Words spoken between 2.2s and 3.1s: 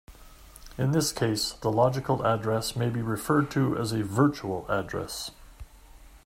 address may be